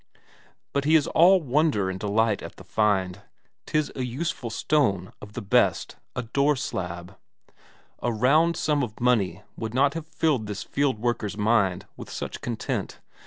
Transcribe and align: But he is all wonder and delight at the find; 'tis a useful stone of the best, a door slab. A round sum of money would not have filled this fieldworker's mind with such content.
But 0.73 0.85
he 0.85 0.95
is 0.95 1.05
all 1.05 1.41
wonder 1.43 1.87
and 1.87 1.99
delight 1.99 2.41
at 2.41 2.55
the 2.55 2.63
find; 2.63 3.21
'tis 3.67 3.91
a 3.95 4.01
useful 4.03 4.49
stone 4.49 5.13
of 5.21 5.33
the 5.33 5.43
best, 5.43 5.95
a 6.15 6.23
door 6.23 6.55
slab. 6.55 7.15
A 8.01 8.11
round 8.11 8.57
sum 8.57 8.81
of 8.81 8.99
money 8.99 9.43
would 9.55 9.75
not 9.75 9.93
have 9.93 10.07
filled 10.07 10.47
this 10.47 10.63
fieldworker's 10.65 11.37
mind 11.37 11.85
with 11.97 12.09
such 12.09 12.41
content. 12.41 12.99